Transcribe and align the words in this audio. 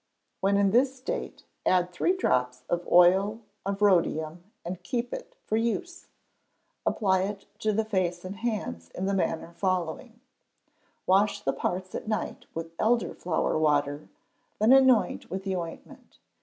When 0.39 0.57
in 0.57 0.71
this 0.71 0.95
state 0.95 1.43
add 1.63 1.91
three 1.91 2.17
drops 2.17 2.63
of 2.67 2.85
the 2.85 2.91
oil 2.91 3.41
of 3.67 3.83
rhodium 3.83 4.43
and 4.65 4.81
keep 4.81 5.13
it 5.13 5.35
for 5.45 5.57
use. 5.57 6.07
Apply 6.87 7.21
it 7.21 7.45
to 7.59 7.71
the 7.71 7.85
face 7.85 8.25
and 8.25 8.37
hands 8.37 8.89
in 8.95 9.05
the 9.05 9.13
manner 9.13 9.53
following: 9.55 10.19
Wash 11.05 11.41
the 11.41 11.53
parts 11.53 11.93
at 11.93 12.07
night 12.07 12.47
with 12.55 12.73
elder 12.79 13.13
flower 13.13 13.59
water, 13.59 14.09
then 14.59 14.73
anoint 14.73 15.29
with 15.29 15.43
the 15.43 15.55
ointment. 15.55 16.17